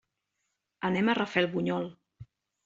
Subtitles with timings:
[0.89, 1.87] Anem a Rafelbunyol.